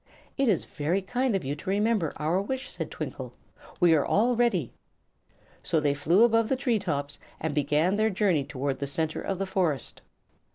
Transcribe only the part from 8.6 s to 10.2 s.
the center of the forest.